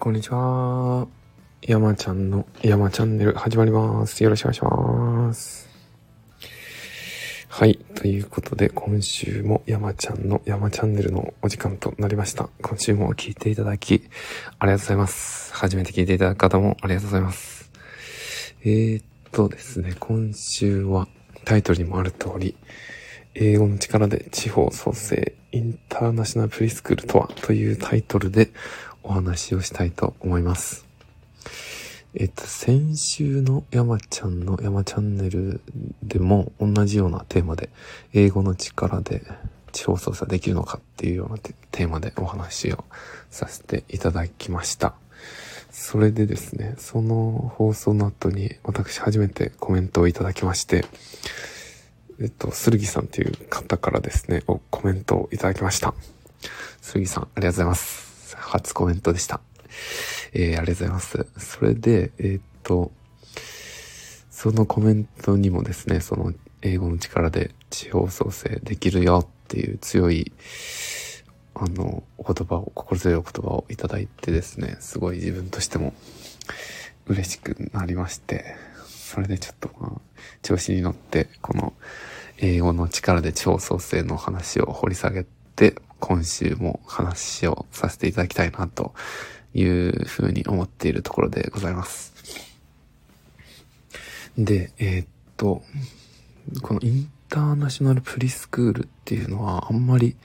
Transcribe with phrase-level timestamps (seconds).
[0.00, 1.08] こんにちは。
[1.60, 4.22] 山ちゃんの山チャンネル始まります。
[4.22, 5.68] よろしくお願いします。
[7.48, 7.80] はい。
[7.96, 12.48] ということで、今週も山ちゃんの山チャンネルのお時間となりました。
[12.62, 14.08] 今週も聞いていただき、
[14.60, 15.52] ありがとうございます。
[15.52, 17.72] 初めて聞いていただく方もありがとうございます。
[18.62, 21.08] えー、っとですね、今週は
[21.44, 22.54] タイトルにもある通り、
[23.34, 28.50] 英語の力で地方創生インターナショナルプリスクールとはというタイトルで
[29.08, 30.86] お話をしたいと思います。
[32.14, 35.62] えっと、先週の山ちゃんの山チャンネル
[36.02, 37.70] でも同じようなテーマで
[38.12, 39.22] 英語の力で
[39.72, 42.84] 地方操作できるのかっていうようなテーマでお話を
[43.30, 44.94] させていただきました。
[45.70, 50.84] それでですね、その放送の後に私初めてコメントをいただきまして、
[52.20, 55.94] えっと、するぎさんっていう方からですね、コメントをいただきました。
[56.82, 58.07] するぎさん、ありがとうございます。
[58.36, 59.40] 初コメントでした。
[60.32, 61.26] えー、ありがとうございます。
[61.38, 62.92] それで、えーっと、
[64.30, 70.32] そのコメントにもですね、その英語の力で地方創生できるよっていう強い、
[71.54, 75.92] あの、言葉を、心強いお言葉をいただいてですね、すごい自分としても
[77.06, 78.56] 嬉しくなりまして、
[78.86, 80.00] それでちょっとまあ、
[80.42, 81.72] 調子に乗って、この
[82.38, 85.37] 英語の力で地方創生の話を掘り下げて、
[86.00, 88.94] 今週も話をさせていただきたいなと
[89.54, 92.14] いうふうに思っているところでございます。
[94.38, 95.06] で、えーっ
[95.36, 95.62] と、
[96.62, 100.16] このインターナショナルプリスクールっていうのはあんまり、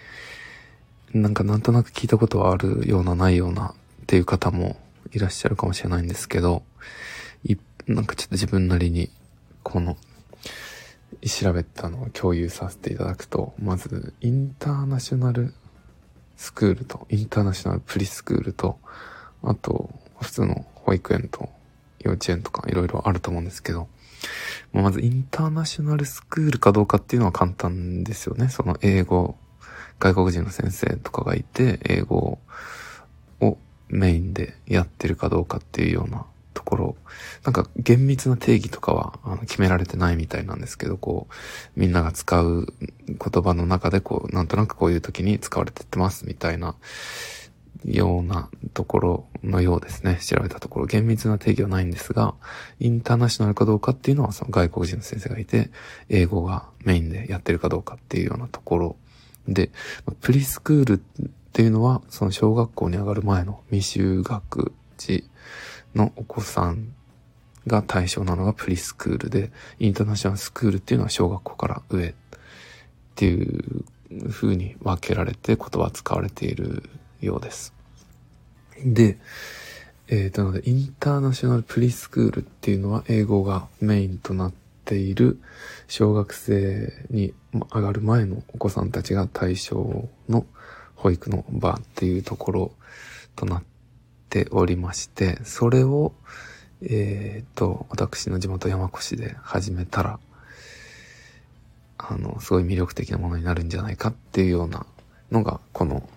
[1.13, 4.77] なんかなんとなく聞いたことはあるようなないようなっていう方も
[5.11, 6.63] いらっしゃるかもしれないんですけど、
[7.43, 7.55] い
[7.87, 9.09] なんかちょっと自分なりに、
[9.63, 9.97] この、
[11.29, 15.53] 調べたのを共有させていただくと、まず、インターナショナル
[16.35, 18.79] スクールと、インターナショナルプリスクールと、
[19.43, 21.49] あと、普通の保育園と
[21.99, 23.87] 幼稚園とかいろいろあると思うんですけど、
[24.71, 28.49] まずインターナショナルスクールかどうかっていうのは簡単ですよね。
[28.49, 29.35] その英語、
[29.99, 32.39] 外国人の先生とかがいて、英語
[33.39, 33.57] を
[33.89, 36.95] メインでやってるかどうかっていうようなところ、
[37.43, 42.67] なんか厳密な定義とかはあの決められてないみたいなんですけど、こう、みんなが使う
[43.07, 46.75] 言葉の中でこう、なんとなくこういう時に使われてってますみたいな
[47.85, 50.19] ようなところのようですね。
[50.21, 52.35] 調べたところ、厳密な定義はないんですが、
[52.79, 55.69] インターナショナルかどうかっていうのはその外国人の先生がいて、
[56.09, 58.95] 英語がメインでやってるかどうかっていうようなところ
[59.47, 59.71] で、
[60.21, 65.25] プリスクールっていうのは、その小学校に上がる前の未就学児
[65.95, 66.93] のお子さん
[67.67, 72.13] が対象なのがプリスクールで、インターナショナルスクールっていうのは小学校から上っ
[73.15, 73.85] ていう
[74.29, 76.83] 風に分けられて言葉使われている
[77.21, 77.73] ようです。
[78.83, 79.17] で、
[80.07, 84.53] えー、となので、インターナショナルプリスクールっていうのは英語がメインとなっ
[84.83, 85.39] ている
[85.87, 87.33] 小学生に
[87.73, 90.45] 上がる前のお子さんたちが対象の
[90.95, 92.71] 保育の場っていうところ
[93.35, 93.72] となって
[94.33, 96.11] ておりまして、それを、
[96.81, 100.19] えー、と、私の地元山古市で始めたら、
[101.99, 104.87] あの、すごい魅力的なものになるんじゃないかっていうような
[105.31, 106.09] のが、この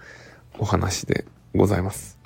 [0.59, 2.19] お話でございます。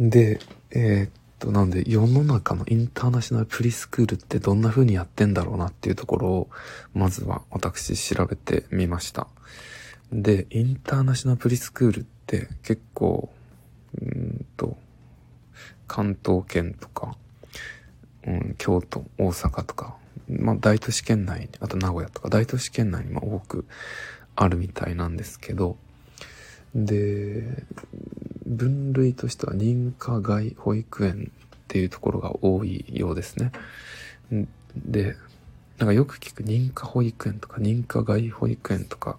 [0.00, 6.48] で、えーっと、なんで世の中のインターナショナルプリスクールってどんな風にやってんだろうなっていうところを、
[6.94, 9.26] まずは私調べてみました。
[10.10, 13.28] で、インターナショナルプリスクールって結構、
[14.00, 14.78] うんと、
[15.86, 17.16] 関東圏とか、
[18.26, 19.96] うん、京都、大阪とか、
[20.28, 23.66] まあ大都市圏内、あと名古屋とか大都市圏内にも多く
[24.36, 25.76] あるみたいなんですけど、
[26.74, 27.64] で、
[28.46, 33.52] 分類としては認可外保育園っていうところが多いようですね。
[34.76, 35.16] で、
[35.78, 39.18] なんかよく聞く認可保育園とか認可外保育園とか、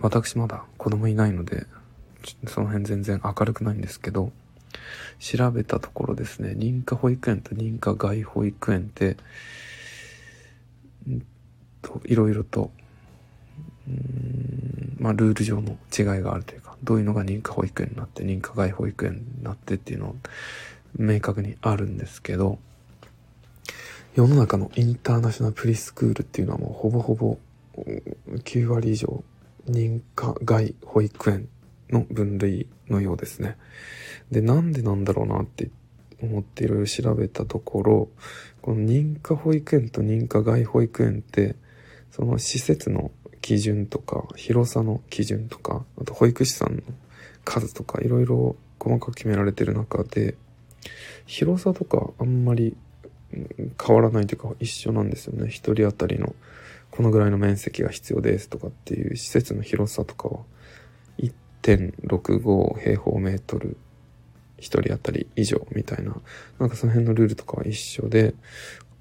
[0.00, 1.66] 私まだ子供いないので、
[2.46, 4.32] その辺全然明るくないんですけど、
[5.18, 9.16] 調べたところですね、認可保育園と認可外保育園って、
[12.04, 12.70] いろいろと、
[14.98, 20.16] まあ、ルール上の違いがあるというか、どういうのが認可保育園になって、認可外保育園になってっていうのを
[20.98, 22.58] 明確にあるんですけど、
[24.14, 27.38] 世の中のインターナショナルプリスクールっていうのはもうほぼほぼ
[27.76, 29.22] 9割以上
[29.68, 31.48] 認可外保育園
[31.90, 33.56] の分類のようですね。
[34.30, 35.70] で、なんでなんだろうなって
[36.22, 38.08] 思っていろいろ調べたところ、
[38.62, 41.56] この認可保育園と認可外保育園って、
[42.10, 43.10] その施設の
[43.40, 46.82] 基準とか、広さの基準とか、あと保育士さんの
[47.44, 50.36] 数とか、いろいろ細かく決められてる中で、
[51.26, 52.76] 広さとかあんまり
[53.80, 55.48] 変わらないというか一緒なんですよね。
[55.48, 56.34] 一人当たりの
[56.90, 60.40] このぐらいの面積が必要ですとかっていう施設の広さとかは
[61.66, 63.76] 1.65平方メートル
[64.58, 66.16] 1人当たり以上みたいな、
[66.58, 68.34] なんかその辺のルールとかは一緒で、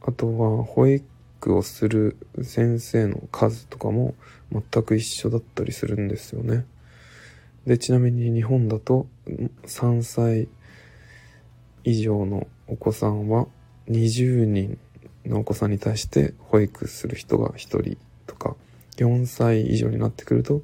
[0.01, 4.15] あとは保育をする先生の数とかも
[4.51, 6.65] 全く一緒だったりするんですよね。
[7.65, 9.07] で、ちなみに日本だと
[9.65, 10.47] 3歳
[11.83, 13.47] 以上のお子さんは
[13.89, 14.77] 20人
[15.25, 17.97] のお子さんに対して保育する人が1人
[18.27, 18.55] とか、
[18.97, 20.61] 4歳以上になってくると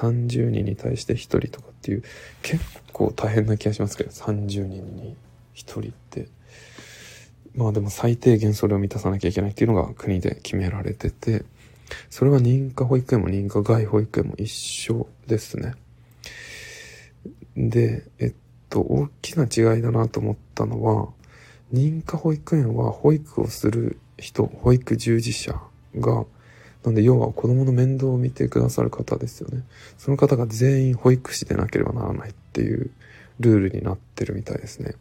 [0.00, 2.02] 30人に対して1人とかっていう
[2.42, 5.16] 結構大変な気がしますけど30人に
[5.54, 6.28] 1人って。
[7.54, 11.44] まあでも最低限それを満たさなきゃいけないっていうのが国で決められてて
[12.08, 15.74] それは認可保育園も認可外保育園も一緒ですね。
[17.56, 18.34] でえっ
[18.70, 21.08] と大きな違いだなと思ったのは
[21.72, 25.60] 認可保育園は保育をする人保育従事者
[25.96, 26.24] が
[26.84, 29.62] なんで要は子供の面倒を見てくださる方ですよね。
[29.98, 32.90] その方が全員保育士でなければならないっていう
[33.40, 34.94] ルールになってるみたいですね。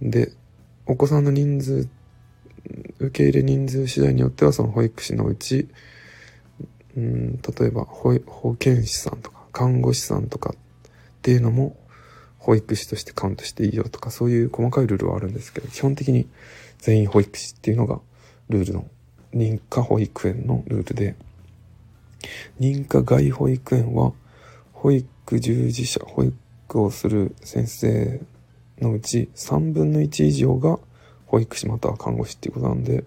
[0.00, 0.32] で、
[0.86, 1.88] お子さんの人数、
[2.98, 5.68] 受け入れ人数次第によってはその保育士のうち、
[6.96, 10.56] うん、例えば保保健師さんとか看護師さんとかっ
[11.22, 11.76] ていうのも
[12.38, 16.28] 保育士としてカウントしていいよとかそういう細かいルールはあるんですけど、基本的に
[16.78, 18.00] 全員保育士っていうのが
[18.48, 18.86] ルールの
[19.34, 21.16] 認可保育園のルールで、
[22.60, 24.12] 認可外保育園は、
[24.72, 28.20] 保育従事者、保育をする先生
[28.80, 30.78] のうち3分の1以上が
[31.26, 33.04] 保育士または看護師っていうことなんで、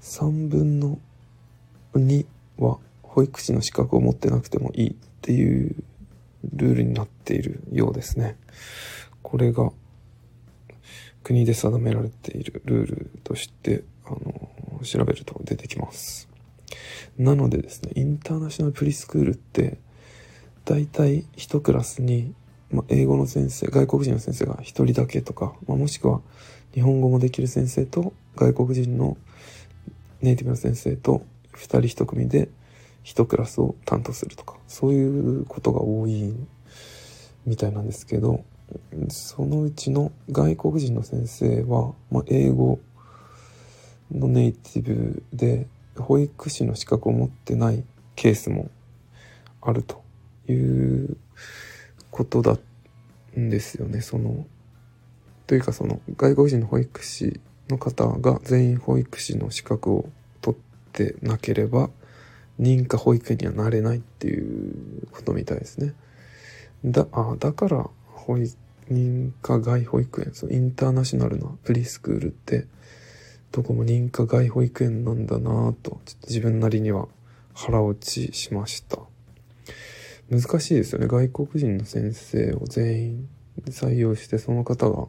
[0.00, 0.98] 3分の
[1.94, 2.24] 2
[2.58, 5.76] は保育士の資格を持ってなくてもいいっていう
[6.54, 8.36] ルールになっているようですね。
[9.22, 9.70] これが
[11.22, 14.50] 国で定められているルールとして、あの、
[14.82, 16.28] 調べると出てきます。
[17.18, 19.78] なのでですね、インターナショナルプリスクールって、
[20.64, 22.34] 大体一クラスに、
[22.70, 26.20] ま、英語の先生、外国人の先生が一人だけとか、ま、もしくは
[26.72, 29.16] 日本語もできる先生と外国人の
[30.22, 32.48] ネイティブの先生と二人一組で
[33.02, 36.34] 一クラスを担当するとか、そういうことが多い
[37.44, 38.44] みたいなんですけど、
[39.08, 42.78] そのうちの外国人の先生は、ま、英語
[44.12, 45.66] のネイティブで
[45.96, 48.70] 保育士の資格を持ってないケースも
[49.60, 50.02] あると
[50.48, 51.16] いう
[52.10, 52.58] ことだ
[53.38, 54.00] んですよね。
[54.00, 54.46] その、
[55.46, 60.08] というかその外国人の保育士の方が全員保育士の資格を
[60.40, 60.60] 取っ
[60.92, 61.90] てなければ
[62.60, 65.94] 認可保育園にはなれないっていうことみたいですね。
[66.84, 68.56] だ、あ、だから保育、
[68.90, 72.66] 認可外保育園、そうインターナショナルなプリスクールって
[73.52, 77.06] どこも認可外保育園なんだなぁと、ちょっと自分なりには
[77.54, 78.98] 腹落ちしました。
[80.30, 81.06] 難しいですよね。
[81.06, 83.28] 外国人の先生を全員
[83.66, 85.06] 採用して、その方が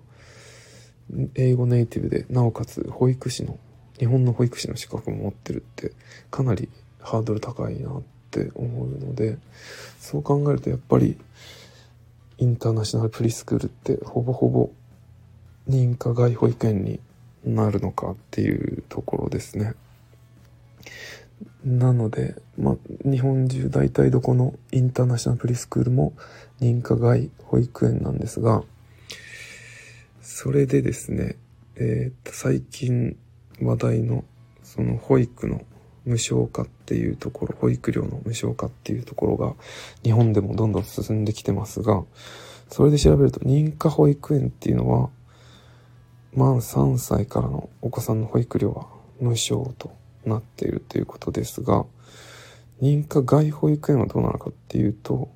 [1.36, 3.58] 英語ネイティブで、なおかつ保育士の、
[3.98, 5.94] 日本の保育士の資格も持ってるって、
[6.30, 6.68] かなり
[7.00, 9.38] ハードル高いなって思うので、
[10.00, 11.18] そう考えるとやっぱり、
[12.40, 14.70] インターナショナルプリスクールってほぼほぼ
[15.70, 17.00] 認可外保育園に
[17.46, 19.74] なるのかっていうところですね。
[21.66, 22.76] なので、まあ、
[23.10, 26.14] 日本中大体どこのインターナショナルプリスクールも
[26.60, 28.64] 認可外保育園なんですが、
[30.22, 31.38] それでですね、
[31.76, 33.18] えー、最近
[33.62, 34.24] 話題の
[34.64, 35.62] その保育の
[36.06, 39.54] 無償化っていうところ、保育料の無償化っていうところが
[40.04, 42.04] 日本でもどんどん進んできてますが、
[42.70, 45.10] それで調べると認可保育園っていうのは
[46.36, 48.88] 満3歳からのお子さんの保育料は
[49.20, 51.86] 無償となっているということですが、
[52.82, 55.30] 認可外保育園はどうなのかっていうと、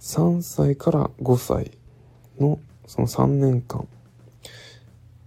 [0.00, 1.72] 3歳から5歳
[2.38, 3.86] のその3年間、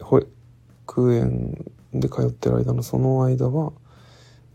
[0.02, 3.72] 保育園で通ってる間のその間は、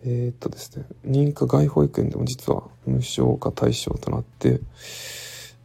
[0.05, 4.61] えー、っとですね、認可外保育園でも実は無償化対象となって、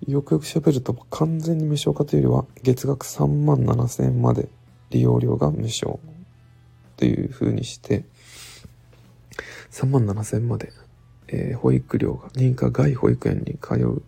[0.07, 4.49] よくよく調べると完全に無償化というよりは月額3万7千円まで
[4.93, 5.99] 利用料が無償
[6.97, 8.05] という風にして、
[9.71, 10.71] 3万7千まで、
[11.27, 14.03] えー、保育料が、認可外保育園に通う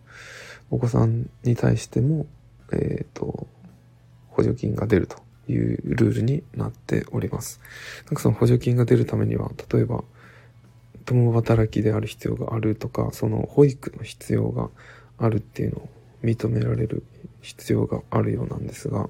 [0.69, 2.27] お子さんに対しても、
[2.71, 3.47] えっ、ー、と、
[4.29, 5.17] 補助金が出ると
[5.51, 7.59] いうルールになっております。
[8.05, 10.03] なんかその補助金が出るためには、例えば、
[11.05, 14.69] 共働きである必要があるとか、その保育の必要が
[15.17, 15.89] あるっていうのを
[16.23, 17.03] 認められる
[17.41, 19.09] 必要があるようなんですが、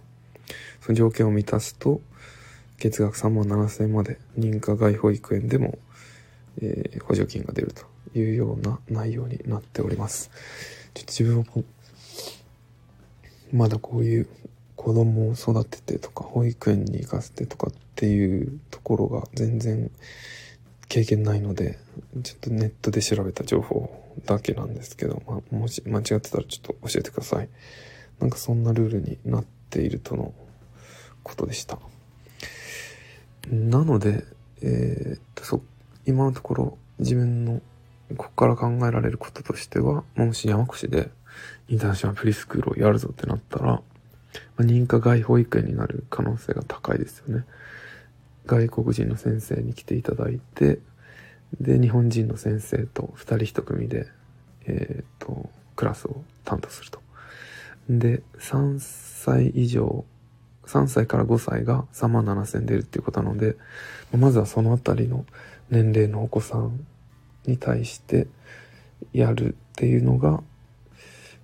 [0.82, 2.02] その条件を満たすと、
[2.78, 5.78] 月額3万7000円まで認可外保育園でも、
[6.62, 7.86] えー、補助金が出ると
[8.18, 10.30] いうような内容になっております。
[10.94, 11.64] ちょっと自分も、
[13.54, 14.28] まだこういう
[14.75, 19.90] 子供を育ててとか、保育園に行かせてとかっていうところが全然
[20.88, 21.78] 経験ないので、
[22.24, 23.90] ちょっとネットで調べた情報
[24.25, 27.50] だけなんですけど、まあ、もし間違ってたらちょっと教えてください。
[28.20, 30.34] なんかそんなルールになっているとの
[31.22, 31.77] ことでした。
[33.51, 34.24] なので、
[34.62, 35.62] えー、っと、そ、
[36.05, 37.62] 今のところ自分の
[38.15, 41.10] ここから考えられることとしては、もし山越で
[41.67, 43.82] インターナショナルプリスクールをやるぞってなったら、ま
[44.60, 47.44] あ、認可外保育園になる可能性が高いですよね。
[48.46, 50.79] 外国人の先生に来ていただいて、
[51.60, 54.08] で、日本人の先生と二人一組で、
[54.67, 57.05] えっ、と、クラスを担当すると。
[57.89, 60.06] で、3歳以上、
[60.65, 63.56] 3歳から5歳が3万7000出るっていうことなので、
[64.18, 65.25] まずはそのあたりの
[65.70, 66.86] 年齢のお子さん
[67.46, 68.27] に対して
[69.13, 70.42] やるっていうのが、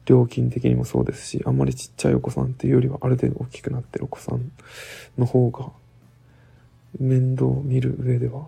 [0.06, 4.52] 料金的にもそうですし、あんまりちっちゃいお子さんっていうよりはある程度大きくなってるお子さん
[5.18, 5.70] の方が
[7.00, 8.48] 面倒を見る上では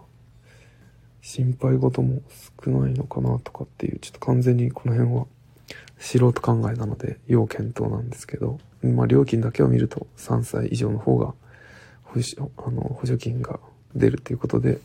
[1.21, 2.21] 心配事も
[2.63, 5.25] 少ないのかなとかっていうちょっと完全にこの辺は
[6.03, 11.33] 素人考えなので要検討なんですけどまあ料金だけを見ると3歳以上の方が
[12.03, 12.19] 補
[12.57, 13.57] あの補助金が
[13.95, 14.79] 出るということで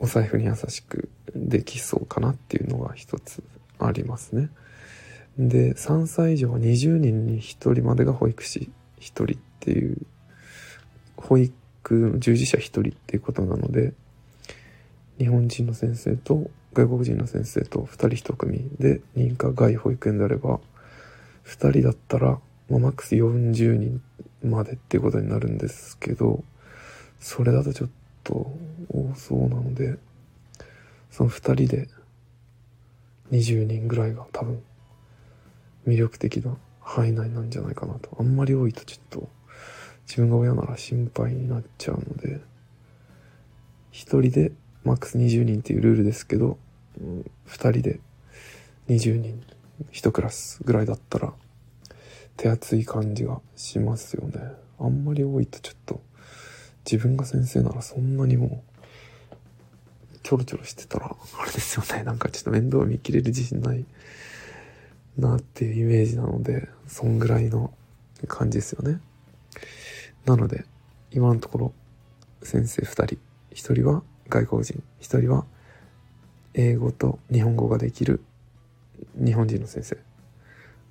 [0.00, 3.44] お財布に優しくできそうかなっていうのが一つ
[3.78, 4.50] ありますね。
[5.38, 9.26] で3歳以上は20人に1人までが保育士1人っ
[9.60, 9.96] ていう
[11.16, 11.54] 保育
[11.94, 13.94] の従事者1人っていうことなので
[15.18, 20.60] 日本人の先生と外国人の先生と2人1組で認可外保育園であれば
[21.44, 22.38] 2人だったら、
[22.70, 24.02] まあ、マックス40人
[24.42, 26.42] までっていうことになるんですけど
[27.20, 27.90] それだとちょっ
[28.24, 28.32] と
[28.88, 29.98] 多そうなので
[31.10, 31.88] その2人で
[33.30, 34.62] 20人ぐらいが多分
[35.86, 38.16] 魅力的な範囲内なんじゃないかなと。
[38.18, 39.28] あんまり多いとちょっと
[40.06, 42.40] 自分が親なら心配になっちゃうので
[43.92, 44.52] 1人で
[44.84, 46.58] マックス20人っていうルールですけど、
[47.00, 48.00] うん、2人で
[48.88, 49.42] 20人
[49.92, 51.32] 1クラスぐらいだったら
[52.36, 54.40] 手厚い感じがしますよね。
[54.78, 56.00] あんまり多いとちょっと
[56.84, 58.62] 自分が先生ならそんなにも
[60.22, 61.06] ちょろちょろしてたら
[61.38, 62.04] あれですよね。
[62.04, 63.84] なんかちょっと面倒見切れる自信ない
[65.16, 67.72] なっていうイメージなのでそんぐらいの
[68.28, 69.00] 感じですよね。
[70.24, 70.64] なので
[71.10, 71.72] 今のところ
[72.42, 73.18] 先生2人
[73.52, 75.44] 1人は外国人1人は
[76.54, 78.24] 英語と日本語ができる
[79.14, 79.98] 日本人の先生。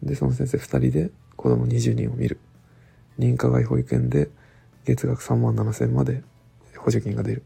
[0.03, 2.39] でその先生2人で子供20人を見る。
[3.17, 4.29] 認可外保育園で
[4.86, 6.24] 月額3万7000まで
[6.77, 7.43] 補助金が出る。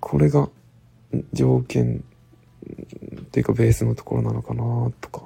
[0.00, 0.48] これが
[1.34, 2.02] 条件
[3.20, 5.20] っていうかベースのところなのかなとか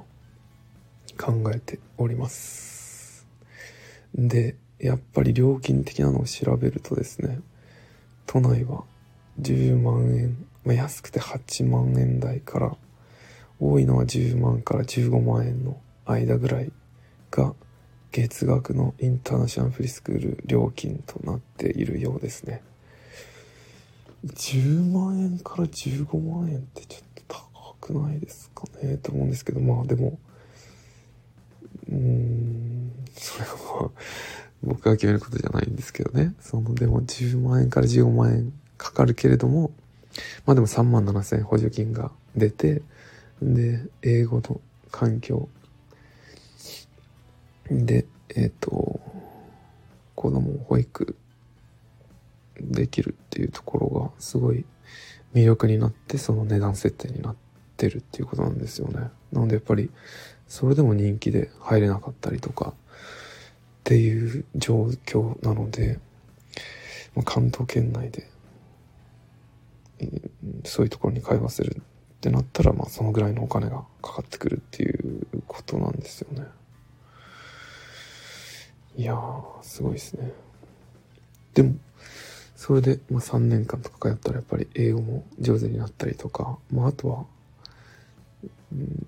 [1.17, 3.29] 考えております。
[4.15, 7.41] でやっぱり料金的なのを調べるとですね
[8.27, 8.85] 都内は
[9.41, 12.77] 10万円、まあ、安くて8万円台から
[13.59, 16.73] 多いのは10万から15万円の間ぐらい
[17.31, 17.55] が
[18.11, 22.63] 月額のインターナショナルフリースクール料金となっているようですね。
[24.27, 28.99] 10万円から15万円ってちょっと高くないですかね？
[28.99, 30.19] と思うんですけどまあでも
[31.89, 33.91] うーんそれは
[34.63, 36.35] 僕が決めることじゃないんですけどね。
[36.41, 39.71] そのでも10万円から15万円かかるけれども、
[40.45, 42.83] まあでも3万7千円補助金が出て、
[43.41, 44.61] で、英語の
[44.91, 45.49] 環境
[47.71, 49.01] で、えっ、ー、と、
[50.15, 51.17] 子供を保育
[52.61, 54.65] できるっていうところがすごい
[55.35, 57.37] 魅力になってその値段設定になっ
[57.77, 59.11] てるっていうことなんですよね。
[59.33, 59.91] なのでやっぱり
[60.47, 62.75] それでも人気で入れなかったりとかっ
[63.85, 65.99] ていう状況なので、
[67.17, 68.29] まあ、関東圏内で
[70.65, 71.81] そういうところに通わせるっ
[72.21, 76.47] てなったら、まあ、そのぐらいのお金がかかってくるっていうことなんですよね。
[78.97, 79.17] いや、
[79.63, 80.33] すごいですね。
[81.55, 81.75] でも、
[82.57, 87.25] それで、まあ、3年間とか通ったらやっぱり英語も上手になったりとか、まあ、あとは、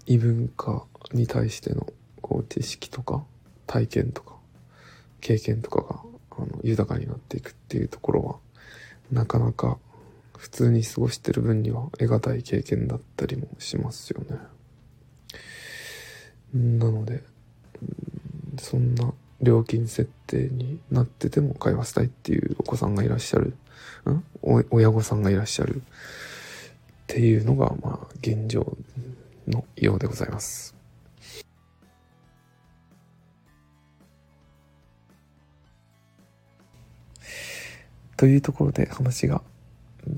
[0.06, 1.86] 異文化に対しての
[2.20, 3.22] こう知識とか
[3.66, 4.34] 体験とか
[5.20, 6.00] 経験とかが
[6.38, 8.36] あの豊かになっていくっていうところは
[9.10, 9.78] なかなか
[10.36, 14.38] 普通に過ごしてる分には得難い経験だったりもしますよね。
[16.52, 17.22] なので、
[18.58, 23.56] そんな料金設定になってても通わせたいっていうお子さんがいらっしゃる、
[24.08, 24.24] ん？
[24.70, 25.80] 親御さんがいらっしゃるっ
[27.06, 28.76] ていうのが、まあ、現状
[29.48, 30.74] のようでございます。
[38.16, 39.42] というところで話が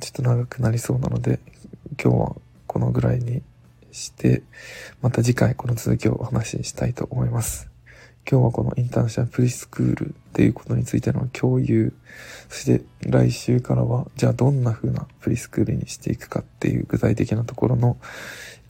[0.00, 1.40] ちょっと長くなりそうなので、
[2.02, 3.42] 今日はこのぐらいに
[3.92, 4.42] して、
[5.02, 7.68] また次回この続きをお話ししたいと思います。
[8.28, 11.94] 今日はこのインターナショナルプリスクールっていうことについての共有、
[12.48, 17.96] そして来週からは、じゃあどんな風なプリスクールにしていくかっていう具体的なところの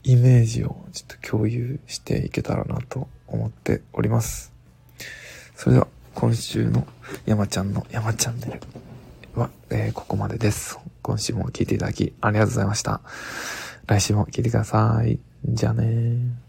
[0.03, 4.53] イメージをちょっと共有していけたらなと思っております。
[5.55, 6.87] それでは今週の
[7.25, 8.59] 山ちゃんの山チャンネ
[9.33, 10.79] ルは、えー、ここまでです。
[11.07, 12.99] 今週も聞いていただきありがとうございました。
[13.87, 15.19] 来週も聞いてください。
[15.45, 16.46] じゃあねー。